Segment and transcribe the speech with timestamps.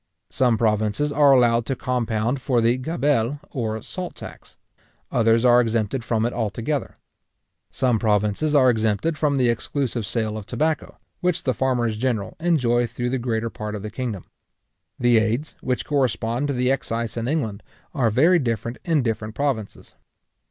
[0.31, 4.57] Some provinces are allowed to compound for the gabelle, or salt tax;
[5.11, 6.97] others are exempted from it altogether.
[7.69, 12.87] Some provinces are exempted from the exclusive sale of tobacco, which the farmers general enjoy
[12.87, 14.23] through the greater part of the kingdom.
[14.97, 17.61] The aides, which correspond to the excise in England,
[17.93, 19.93] are very different in different provinces.